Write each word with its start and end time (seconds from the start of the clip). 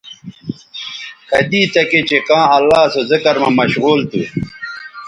کدی 1.29 1.61
تکےچہء 1.73 2.21
کاں 2.27 2.45
اللہ 2.57 2.81
سو 2.93 3.01
ذکر 3.11 3.35
مہ 3.41 3.49
مشغول 3.59 3.99
تھو 4.09 4.21